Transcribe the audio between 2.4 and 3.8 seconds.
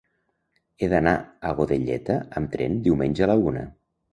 amb tren diumenge a la una.